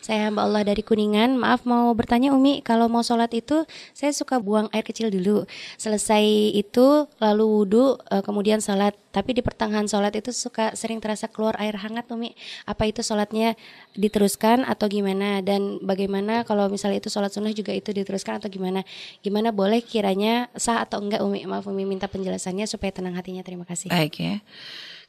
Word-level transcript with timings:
Saya 0.00 0.32
hamba 0.32 0.48
Allah 0.48 0.64
dari 0.64 0.80
Kuningan. 0.80 1.36
Maaf 1.36 1.68
mau 1.68 1.92
bertanya 1.92 2.32
Umi, 2.32 2.64
kalau 2.64 2.88
mau 2.88 3.04
sholat 3.04 3.28
itu 3.36 3.68
saya 3.92 4.10
suka 4.16 4.40
buang 4.40 4.72
air 4.72 4.80
kecil 4.80 5.12
dulu. 5.12 5.44
Selesai 5.76 6.24
itu 6.56 7.04
lalu 7.20 7.44
wudhu, 7.44 8.00
eh, 8.08 8.24
kemudian 8.24 8.64
sholat. 8.64 8.96
Tapi 9.12 9.36
di 9.36 9.42
pertengahan 9.44 9.84
sholat 9.84 10.16
itu 10.16 10.32
suka 10.32 10.72
sering 10.72 11.04
terasa 11.04 11.28
keluar 11.28 11.52
air 11.60 11.76
hangat 11.76 12.08
Umi. 12.08 12.32
Apa 12.64 12.88
itu 12.88 13.04
sholatnya 13.04 13.60
diteruskan 13.92 14.64
atau 14.64 14.88
gimana? 14.88 15.44
Dan 15.44 15.84
bagaimana 15.84 16.48
kalau 16.48 16.70
misalnya 16.72 17.04
itu 17.04 17.12
sholat 17.12 17.28
sunnah 17.34 17.52
juga 17.52 17.76
itu 17.76 17.92
diteruskan 17.92 18.40
atau 18.40 18.48
gimana? 18.48 18.86
Gimana 19.20 19.52
boleh 19.52 19.84
kiranya 19.84 20.48
sah 20.56 20.80
atau 20.80 21.04
enggak 21.04 21.20
Umi? 21.20 21.44
Maaf 21.44 21.68
Umi 21.68 21.84
minta 21.84 22.08
penjelasannya 22.08 22.64
supaya 22.64 22.88
tenang 22.94 23.18
hatinya. 23.20 23.44
Terima 23.44 23.68
kasih. 23.68 23.92
Baik 23.92 24.14
ya. 24.16 24.34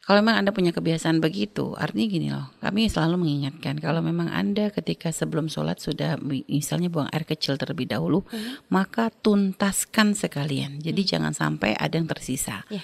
Kalau 0.02 0.18
memang 0.25 0.41
Anda 0.41 0.49
punya 0.49 0.73
kebiasaan 0.73 1.21
begitu, 1.21 1.77
artinya 1.77 2.07
gini 2.09 2.27
loh, 2.34 2.49
kami 2.57 2.89
selalu 2.89 3.21
mengingatkan 3.21 3.77
kalau 3.77 4.02
memang 4.02 4.34
Anda 4.34 4.73
ketika 4.73 5.13
sebelum 5.13 5.45
sholat 5.45 5.77
sudah 5.77 6.17
misalnya 6.49 6.89
buang 6.89 7.05
air 7.13 7.21
kecil 7.21 7.62
terlebih 7.62 7.85
dahulu, 7.85 8.25
hmm. 8.25 8.66
maka 8.73 9.13
tuntaskan 9.13 10.17
sekalian. 10.17 10.81
Jadi 10.81 11.02
hmm. 11.05 11.09
jangan 11.13 11.34
sampai 11.38 11.77
ada 11.77 12.02
yang 12.02 12.09
tersisa. 12.09 12.66
Yeah. 12.73 12.81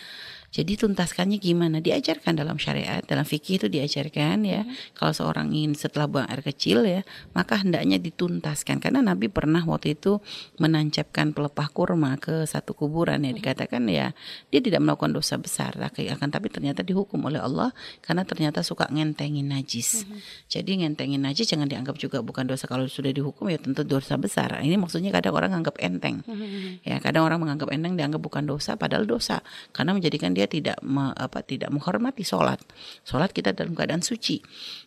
Jadi 0.57 0.73
tuntaskannya 0.73 1.37
gimana? 1.37 1.77
Diajarkan 1.77 2.33
dalam 2.33 2.57
syariat, 2.57 3.05
dalam 3.05 3.21
fikih 3.21 3.61
itu 3.61 3.67
diajarkan 3.69 4.41
ya. 4.41 4.65
Hmm. 4.65 4.73
Kalau 4.97 5.13
seorang 5.13 5.53
ingin 5.53 5.77
setelah 5.77 6.09
buang 6.09 6.25
air 6.25 6.41
kecil 6.41 6.81
ya, 6.81 7.05
maka 7.37 7.61
hendaknya 7.61 8.01
dituntaskan. 8.01 8.81
Karena 8.81 9.05
Nabi 9.05 9.29
pernah 9.29 9.61
waktu 9.61 9.93
itu 9.93 10.17
menancapkan 10.57 11.37
pelepah 11.37 11.69
kurma 11.69 12.17
ke 12.17 12.49
satu 12.49 12.73
kuburan 12.73 13.21
ya. 13.21 13.37
Dikatakan 13.37 13.85
ya 13.85 14.17
dia 14.49 14.59
tidak 14.65 14.81
melakukan 14.81 15.13
dosa 15.13 15.37
besar, 15.37 15.77
akan 15.77 16.29
tapi 16.33 16.49
ternyata 16.49 16.81
dihukum 16.81 17.21
oleh 17.29 17.37
Allah 17.37 17.69
karena 18.01 18.25
ternyata 18.25 18.65
suka 18.65 18.89
ngentengin 18.89 19.53
najis. 19.53 20.09
Hmm. 20.09 20.17
Jadi 20.49 20.81
ngentengin 20.81 21.21
najis 21.21 21.53
jangan 21.53 21.69
dianggap 21.69 22.01
juga 22.01 22.25
bukan 22.25 22.49
dosa 22.49 22.65
kalau 22.65 22.89
sudah 22.89 23.13
dihukum 23.13 23.45
ya 23.53 23.61
tentu 23.61 23.85
dosa 23.85 24.17
besar. 24.17 24.57
Ini 24.57 24.73
maksudnya 24.81 25.13
kadang 25.13 25.37
orang 25.37 25.53
anggap 25.53 25.77
enteng. 25.77 26.25
Hmm. 26.25 26.81
Ya 26.81 26.97
kadang 26.97 27.29
orang 27.29 27.37
menganggap 27.45 27.69
enteng 27.69 27.93
dianggap 27.93 28.25
bukan 28.25 28.49
dosa 28.49 28.73
padahal 28.73 29.05
dosa 29.05 29.45
karena 29.69 29.93
menjadikan 29.93 30.33
dia 30.33 30.46
tidak 30.47 30.79
me, 30.81 31.13
apa 31.13 31.43
tidak 31.43 31.69
menghormati 31.69 32.23
sholat. 32.23 32.57
Sholat 33.03 33.35
kita 33.35 33.53
dalam 33.53 33.75
keadaan 33.75 34.01
suci. 34.01 34.41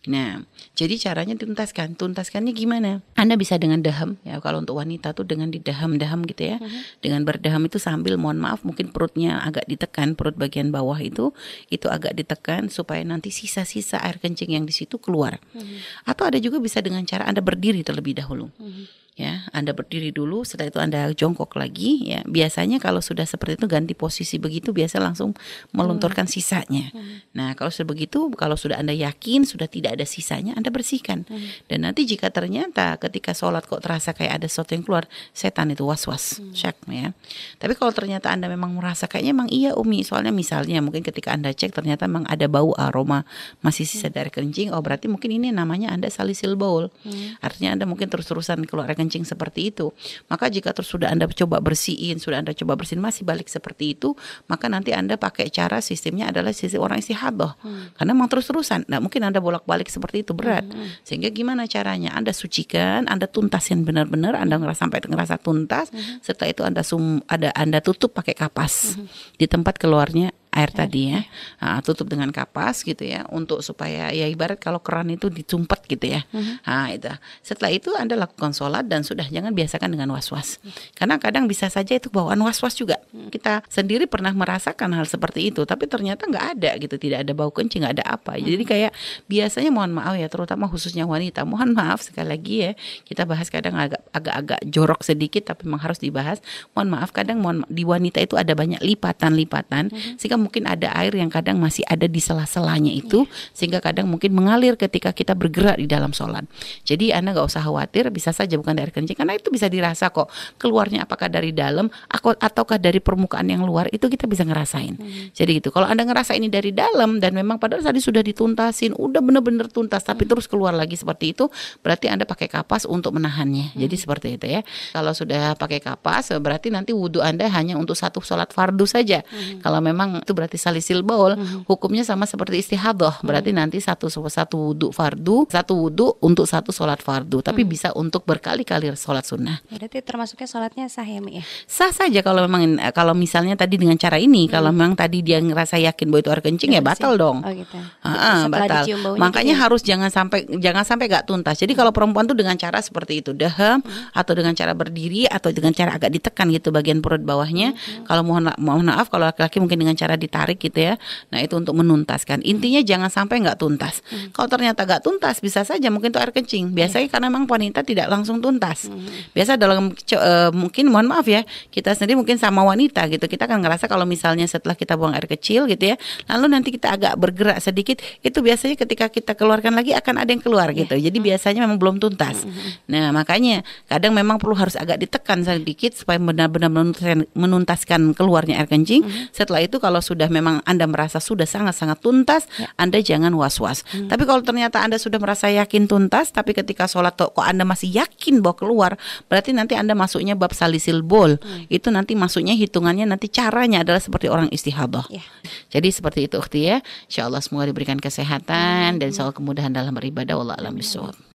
Nah, 0.08 0.41
jadi 0.75 0.97
caranya 0.97 1.36
tuntaskan. 1.36 1.94
Tuntaskannya 1.94 2.50
gimana? 2.56 3.05
Anda 3.14 3.36
bisa 3.36 3.61
dengan 3.61 3.84
daham 3.84 4.16
ya. 4.27 4.41
Kalau 4.41 4.64
untuk 4.64 4.81
wanita 4.81 5.12
tuh 5.12 5.28
dengan 5.28 5.53
didaham-daham 5.53 6.25
gitu 6.27 6.42
ya. 6.50 6.56
Uh 6.58 6.64
mhm. 6.64 6.70
-huh. 6.72 6.83
Dengan 7.05 7.20
berdaham 7.28 7.62
itu 7.69 7.77
sambil 7.77 8.16
mohon 8.16 8.41
maaf 8.41 8.64
mungkin 8.64 8.91
perutnya 8.91 9.44
agak 9.44 9.69
ditekan, 9.69 10.16
perut 10.16 10.34
bagian 10.41 10.72
bawah 10.72 10.97
itu 10.98 11.36
itu 11.69 11.86
agak 11.86 12.16
ditekan 12.16 12.72
supaya 12.72 13.05
nanti 13.05 13.28
sisa-sisa 13.28 14.00
air 14.00 14.19
kencing 14.19 14.56
yang 14.56 14.64
di 14.64 14.72
situ 14.72 14.97
keluar. 14.97 15.38
Uh 15.53 15.61
mhm. 15.61 15.69
-huh. 15.69 16.11
Atau 16.11 16.25
ada 16.27 16.41
juga 16.41 16.56
bisa 16.58 16.81
dengan 16.81 17.05
cara 17.05 17.28
Anda 17.28 17.44
berdiri 17.44 17.84
terlebih 17.84 18.16
dahulu. 18.16 18.48
Uh 18.56 18.64
mhm. 18.64 18.72
-huh 18.72 19.00
ya 19.21 19.45
Anda 19.53 19.77
berdiri 19.77 20.17
dulu 20.17 20.49
setelah 20.49 20.73
itu 20.73 20.81
Anda 20.81 21.13
jongkok 21.13 21.53
lagi 21.61 22.09
ya 22.09 22.25
biasanya 22.25 22.81
kalau 22.81 23.05
sudah 23.05 23.29
seperti 23.29 23.61
itu 23.61 23.69
ganti 23.69 23.93
posisi 23.93 24.41
begitu 24.41 24.73
biasa 24.73 24.97
langsung 24.97 25.37
melunturkan 25.77 26.25
hmm. 26.25 26.33
sisanya 26.33 26.89
hmm. 26.89 27.37
nah 27.37 27.53
kalau 27.53 27.69
sudah 27.69 27.93
begitu 27.93 28.33
kalau 28.33 28.57
sudah 28.57 28.81
Anda 28.81 28.97
yakin 28.97 29.45
sudah 29.45 29.69
tidak 29.69 30.01
ada 30.01 30.09
sisanya 30.09 30.57
Anda 30.57 30.73
bersihkan 30.73 31.29
hmm. 31.29 31.69
dan 31.69 31.85
nanti 31.85 32.09
jika 32.09 32.33
ternyata 32.33 32.97
ketika 32.97 33.37
sholat 33.37 33.69
kok 33.69 33.85
terasa 33.85 34.17
kayak 34.17 34.41
ada 34.41 34.47
sesuatu 34.49 34.73
yang 34.73 34.89
keluar 34.89 35.05
setan 35.37 35.69
itu 35.69 35.84
was-was 35.84 36.41
hmm. 36.41 36.57
syak 36.57 36.81
ya 36.89 37.12
tapi 37.61 37.77
kalau 37.77 37.93
ternyata 37.93 38.33
Anda 38.33 38.49
memang 38.49 38.73
merasa 38.73 39.05
kayaknya 39.05 39.37
memang 39.37 39.51
iya 39.53 39.77
Umi 39.77 40.01
soalnya 40.01 40.33
misalnya 40.33 40.81
mungkin 40.81 41.05
ketika 41.05 41.37
Anda 41.37 41.53
cek 41.53 41.77
ternyata 41.77 42.09
memang 42.09 42.25
ada 42.25 42.49
bau 42.49 42.73
aroma 42.81 43.29
masih 43.61 43.84
sisa 43.84 44.09
hmm. 44.09 44.17
dari 44.17 44.31
kencing 44.33 44.73
oh 44.73 44.81
berarti 44.81 45.12
mungkin 45.12 45.29
ini 45.29 45.53
namanya 45.53 45.93
Anda 45.93 46.09
salisil 46.09 46.57
bowl 46.57 46.89
hmm. 47.05 47.45
artinya 47.45 47.77
Anda 47.77 47.84
mungkin 47.84 48.09
terus-terusan 48.09 48.65
keluar 48.65 48.89
kencing 48.97 49.09
seperti 49.11 49.75
itu. 49.75 49.91
Maka 50.30 50.47
jika 50.47 50.70
terus 50.70 50.86
sudah 50.86 51.11
Anda 51.11 51.27
coba 51.27 51.58
bersihin, 51.58 52.22
sudah 52.22 52.39
Anda 52.39 52.55
coba 52.55 52.78
bersihin 52.78 53.03
masih 53.03 53.27
balik 53.27 53.50
seperti 53.50 53.98
itu, 53.98 54.14
maka 54.47 54.70
nanti 54.70 54.94
Anda 54.94 55.19
pakai 55.19 55.50
cara 55.50 55.82
sistemnya 55.82 56.31
adalah 56.31 56.54
sistem 56.54 56.87
orang 56.87 57.03
istihadah. 57.03 57.59
Hmm. 57.60 57.91
Karena 57.99 58.10
memang 58.15 58.31
terus-terusan. 58.31 58.87
Nah, 58.87 59.03
mungkin 59.03 59.26
Anda 59.26 59.43
bolak-balik 59.43 59.91
seperti 59.91 60.22
itu 60.22 60.32
berat. 60.32 60.62
Hmm, 60.65 60.87
hmm. 60.87 61.03
Sehingga 61.03 61.28
gimana 61.34 61.66
caranya? 61.66 62.15
Anda 62.15 62.31
sucikan, 62.31 63.10
Anda 63.10 63.26
tuntasin 63.26 63.82
benar-benar, 63.82 64.38
Anda 64.38 64.56
ngerasa 64.62 64.87
sampai 64.87 65.03
ngerasa 65.04 65.37
tuntas. 65.43 65.91
Hmm. 65.91 66.22
Setelah 66.22 66.49
itu 66.54 66.62
Anda 66.62 66.82
sum 66.87 67.20
ada 67.26 67.50
Anda 67.53 67.82
tutup 67.82 68.15
pakai 68.15 68.38
kapas. 68.38 68.94
Hmm. 68.97 69.10
Di 69.37 69.50
tempat 69.50 69.76
keluarnya 69.76 70.31
air 70.60 70.71
tadi 70.71 71.16
ya. 71.16 71.21
Nah, 71.65 71.81
tutup 71.81 72.06
dengan 72.12 72.28
kapas 72.28 72.84
gitu 72.84 73.00
ya 73.00 73.25
untuk 73.32 73.65
supaya 73.65 74.12
ya 74.12 74.28
ibarat 74.28 74.60
kalau 74.60 74.84
keran 74.84 75.09
itu 75.09 75.32
dicumpet 75.32 75.88
gitu 75.88 76.12
ya. 76.12 76.21
Uh-huh. 76.28 76.60
nah 76.69 76.93
itu. 76.93 77.09
Setelah 77.41 77.71
itu 77.72 77.91
anda 77.97 78.15
lakukan 78.21 78.53
sholat 78.53 78.84
dan 78.84 79.00
sudah 79.00 79.25
jangan 79.32 79.56
biasakan 79.56 79.97
dengan 79.97 80.12
was-was. 80.12 80.60
Karena 80.93 81.16
kadang 81.16 81.49
bisa 81.49 81.72
saja 81.72 81.97
itu 81.97 82.12
bawaan 82.12 82.38
was-was 82.44 82.76
juga. 82.76 83.00
Uh-huh. 83.10 83.32
kita 83.32 83.65
sendiri 83.70 84.04
pernah 84.04 84.34
merasakan 84.34 84.93
hal 84.93 85.06
seperti 85.06 85.49
itu 85.49 85.65
tapi 85.65 85.87
ternyata 85.87 86.26
nggak 86.26 86.47
ada 86.59 86.70
gitu 86.82 86.99
tidak 86.99 87.25
ada 87.25 87.32
bau 87.32 87.49
kencing 87.49 87.87
nggak 87.87 88.03
ada 88.03 88.06
apa. 88.19 88.37
Jadi 88.37 88.65
kayak 88.66 88.93
biasanya 89.31 89.70
mohon 89.72 89.94
maaf 89.94 90.19
ya 90.19 90.26
terutama 90.26 90.66
khususnya 90.66 91.06
wanita 91.06 91.47
mohon 91.47 91.72
maaf 91.72 92.03
sekali 92.03 92.28
lagi 92.28 92.54
ya 92.66 92.72
kita 93.06 93.25
bahas 93.25 93.49
kadang 93.49 93.78
agak 93.78 94.03
agak-agak 94.10 94.60
jorok 94.66 95.00
sedikit 95.06 95.54
tapi 95.54 95.70
memang 95.70 95.82
harus 95.87 96.03
dibahas. 96.03 96.43
Mohon 96.75 96.88
maaf 96.99 97.10
kadang 97.15 97.38
mohon 97.41 97.62
di 97.70 97.87
wanita 97.87 98.19
itu 98.19 98.34
ada 98.34 98.53
banyak 98.53 98.82
lipatan-lipatan 98.82 99.94
uh-huh. 99.94 100.19
sehingga 100.19 100.37
mungkin 100.50 100.66
ada 100.66 100.91
air 100.99 101.15
yang 101.15 101.31
kadang 101.31 101.62
masih 101.62 101.87
ada 101.87 102.11
di 102.11 102.19
sela-selanya 102.19 102.91
itu 102.91 103.22
yeah. 103.22 103.55
sehingga 103.55 103.78
kadang 103.78 104.11
mungkin 104.11 104.34
mengalir 104.34 104.75
ketika 104.75 105.15
kita 105.15 105.38
bergerak 105.38 105.78
di 105.78 105.87
dalam 105.87 106.11
sholat. 106.11 106.43
Jadi 106.83 107.15
anda 107.15 107.31
nggak 107.31 107.47
usah 107.47 107.62
khawatir, 107.62 108.11
bisa 108.11 108.34
saja 108.34 108.59
bukan 108.59 108.75
dari 108.75 108.91
kencing 108.91 109.15
karena 109.15 109.38
itu 109.38 109.47
bisa 109.55 109.71
dirasa 109.71 110.11
kok 110.11 110.27
keluarnya 110.59 111.06
apakah 111.06 111.31
dari 111.31 111.55
dalam 111.55 111.87
ataukah 112.11 112.83
dari 112.83 112.99
permukaan 112.99 113.47
yang 113.47 113.62
luar 113.62 113.87
itu 113.94 114.11
kita 114.11 114.27
bisa 114.27 114.43
ngerasain. 114.43 114.99
Hmm. 114.99 115.31
Jadi 115.31 115.62
gitu. 115.62 115.71
Kalau 115.71 115.87
anda 115.87 116.03
ngerasa 116.03 116.34
ini 116.34 116.50
dari 116.50 116.75
dalam 116.75 117.22
dan 117.22 117.31
memang 117.31 117.62
padahal 117.62 117.87
tadi 117.87 118.03
sudah 118.03 118.27
dituntasin, 118.27 118.99
udah 118.99 119.22
bener-bener 119.22 119.71
tuntas 119.71 120.03
tapi 120.03 120.27
hmm. 120.27 120.31
terus 120.34 120.50
keluar 120.50 120.75
lagi 120.75 120.99
seperti 120.99 121.38
itu, 121.38 121.47
berarti 121.87 122.11
anda 122.11 122.27
pakai 122.27 122.50
kapas 122.50 122.91
untuk 122.91 123.15
menahannya. 123.15 123.71
Hmm. 123.71 123.81
Jadi 123.87 123.94
seperti 123.94 124.28
itu 124.34 124.47
ya. 124.50 124.67
Kalau 124.91 125.15
sudah 125.15 125.55
pakai 125.55 125.78
kapas 125.78 126.34
berarti 126.43 126.75
nanti 126.75 126.91
wudhu 126.91 127.22
anda 127.22 127.47
hanya 127.47 127.78
untuk 127.78 127.94
satu 127.94 128.19
sholat 128.19 128.50
fardu 128.50 128.82
saja. 128.88 129.22
Hmm. 129.31 129.62
Kalau 129.62 129.78
memang 129.78 130.27
itu 130.31 130.39
berarti 130.39 130.55
salisil 130.63 131.03
baul 131.03 131.35
hmm. 131.35 131.67
hukumnya 131.67 132.07
sama 132.07 132.23
seperti 132.23 132.63
istihadah 132.63 133.19
berarti 133.27 133.51
hmm. 133.51 133.59
nanti 133.59 133.83
satu 133.83 134.07
satu 134.07 134.71
wudhu 134.71 134.95
fardu 134.95 135.51
satu 135.51 135.75
wudhu 135.75 136.15
untuk 136.23 136.47
satu 136.47 136.71
sholat 136.71 137.03
fardu 137.03 137.43
tapi 137.43 137.67
hmm. 137.67 137.71
bisa 137.75 137.89
untuk 137.99 138.23
berkali-kali 138.23 138.95
sholat 138.95 139.27
sunnah 139.27 139.59
berarti 139.67 139.99
termasuknya 140.07 140.47
sholatnya 140.47 140.87
sah 140.87 141.03
ya 141.03 141.19
Mi 141.19 141.43
ya 141.43 141.45
sah 141.67 141.91
saja 141.91 142.23
kalau 142.23 142.47
memang 142.47 142.79
kalau 142.95 143.11
misalnya 143.11 143.59
tadi 143.59 143.75
dengan 143.75 143.99
cara 143.99 144.23
ini 144.23 144.47
hmm. 144.47 144.53
kalau 144.55 144.71
memang 144.71 144.95
tadi 144.95 145.19
dia 145.27 145.43
ngerasa 145.43 145.83
yakin 145.83 146.07
bahwa 146.15 146.23
itu 146.23 146.31
air 146.31 146.43
kencing 146.47 146.71
ya, 146.71 146.79
ya 146.79 146.83
batal 146.87 147.19
dong 147.19 147.43
oh, 147.43 147.51
gitu. 147.51 147.75
uh, 148.07 148.47
batal 148.47 148.87
makanya 149.19 149.59
gitu 149.59 149.65
harus 149.67 149.81
jangan 149.83 150.15
sampai 150.15 150.47
jangan 150.62 150.87
sampai 150.87 151.11
gak 151.11 151.27
tuntas 151.27 151.59
jadi 151.59 151.75
hmm. 151.75 151.81
kalau 151.83 151.91
perempuan 151.91 152.31
tuh 152.31 152.39
dengan 152.39 152.55
cara 152.55 152.79
seperti 152.79 153.27
itu 153.27 153.35
daham 153.35 153.83
hmm. 153.83 154.15
atau 154.15 154.33
dengan 154.39 154.55
cara 154.55 154.79
berdiri 154.79 155.27
atau 155.27 155.51
dengan 155.51 155.75
cara 155.75 155.99
agak 155.99 156.15
ditekan 156.15 156.47
gitu 156.55 156.71
bagian 156.71 157.03
perut 157.03 157.27
bawahnya 157.27 157.75
hmm. 157.75 158.07
kalau 158.07 158.23
mohon 158.23 158.53
mohon 158.61 158.87
maaf 158.87 159.09
kalau 159.09 159.27
laki-laki 159.27 159.59
mungkin 159.59 159.81
dengan 159.81 159.97
cara 159.97 160.19
ditarik 160.20 160.60
gitu 160.60 160.92
ya. 160.92 160.94
Nah 161.32 161.41
itu 161.41 161.56
untuk 161.56 161.72
menuntaskan. 161.72 162.44
Intinya 162.44 162.84
jangan 162.84 163.08
sampai 163.08 163.41
nggak 163.41 163.56
tuntas. 163.56 164.04
Hmm. 164.12 164.28
Kalau 164.36 164.48
ternyata 164.53 164.84
nggak 164.84 165.03
tuntas 165.03 165.41
bisa 165.41 165.64
saja 165.64 165.88
mungkin 165.88 166.12
itu 166.12 166.20
air 166.20 166.31
kencing. 166.31 166.76
Biasanya 166.76 167.08
hmm. 167.08 167.14
karena 167.16 167.26
memang 167.32 167.48
wanita 167.48 167.81
tidak 167.81 168.06
langsung 168.12 168.44
tuntas. 168.44 168.92
Hmm. 168.92 169.08
Biasa 169.32 169.56
dalam 169.56 169.97
uh, 169.97 170.50
mungkin 170.53 170.92
mohon 170.92 171.08
maaf 171.08 171.25
ya 171.25 171.42
kita 171.72 171.97
sendiri 171.97 172.20
mungkin 172.20 172.36
sama 172.36 172.60
wanita 172.60 173.08
gitu 173.08 173.25
kita 173.25 173.48
kan 173.48 173.62
ngerasa 173.64 173.88
kalau 173.88 174.04
misalnya 174.04 174.44
setelah 174.44 174.76
kita 174.76 174.98
buang 175.00 175.16
air 175.16 175.25
kecil 175.25 175.64
gitu 175.70 175.94
ya, 175.94 175.97
lalu 176.28 176.47
nanti 176.52 176.69
kita 176.75 176.92
agak 176.92 177.14
bergerak 177.16 177.58
sedikit 177.62 178.02
itu 178.20 178.38
biasanya 178.42 178.76
ketika 178.76 179.08
kita 179.08 179.32
keluarkan 179.38 179.72
lagi 179.72 179.97
akan 179.97 180.20
ada 180.20 180.31
yang 180.31 180.42
keluar 180.42 180.69
yeah. 180.75 180.84
gitu. 180.84 180.94
Jadi 181.00 181.19
hmm. 181.19 181.26
biasanya 181.31 181.60
memang 181.64 181.78
belum 181.78 181.97
tuntas. 182.02 182.44
Hmm. 182.44 182.52
Nah 182.91 183.14
makanya 183.14 183.62
kadang 183.87 184.12
memang 184.12 184.43
perlu 184.43 184.58
harus 184.58 184.75
agak 184.75 184.99
ditekan 185.00 185.46
sedikit 185.46 185.94
supaya 185.94 186.19
benar-benar 186.20 186.69
menuntaskan, 186.69 187.31
menuntaskan 187.32 188.00
keluarnya 188.19 188.61
air 188.61 188.69
kencing. 188.69 189.06
Hmm. 189.06 189.31
Setelah 189.31 189.64
itu 189.64 189.78
kalau 189.78 190.02
sudah 190.11 190.27
memang 190.27 190.59
Anda 190.67 190.91
merasa 190.91 191.23
sudah 191.23 191.47
sangat-sangat 191.47 192.03
tuntas, 192.03 192.51
ya. 192.59 192.67
Anda 192.75 192.99
jangan 192.99 193.31
was-was. 193.39 193.87
Hmm. 193.95 194.11
Tapi 194.11 194.27
kalau 194.27 194.43
ternyata 194.43 194.83
Anda 194.83 194.99
sudah 194.99 195.23
merasa 195.23 195.47
yakin 195.47 195.87
tuntas, 195.87 196.35
tapi 196.35 196.51
ketika 196.51 196.91
sholat 196.91 197.15
kok 197.15 197.39
Anda 197.39 197.62
masih 197.62 197.95
yakin 197.95 198.43
bahwa 198.43 198.59
keluar, 198.59 198.93
berarti 199.31 199.55
nanti 199.55 199.79
Anda 199.79 199.95
masuknya 199.95 200.35
bab 200.35 200.51
salisil 200.51 201.07
bol. 201.07 201.39
Hmm. 201.39 201.71
Itu 201.71 201.95
nanti 201.95 202.19
masuknya 202.19 202.59
hitungannya 202.59 203.07
nanti 203.07 203.31
caranya 203.31 203.87
adalah 203.87 204.03
seperti 204.03 204.27
orang 204.27 204.51
istihadah. 204.51 205.07
Ya. 205.15 205.23
Jadi 205.71 205.89
seperti 205.95 206.27
itu, 206.27 206.41
Ukhti 206.41 206.67
ya. 206.67 206.83
Insya 207.07 207.31
Allah 207.31 207.39
semoga 207.45 207.71
diberikan 207.71 208.03
kesehatan 208.03 208.99
hmm. 208.99 209.01
dan 209.01 209.09
soal 209.15 209.31
kemudahan 209.31 209.71
dalam 209.71 209.95
beribadah. 209.95 210.35
Allah 210.41 210.57
alam 210.57 210.75